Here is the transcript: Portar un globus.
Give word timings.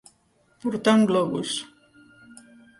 Portar 0.63 0.95
un 1.01 1.05
globus. 1.13 1.53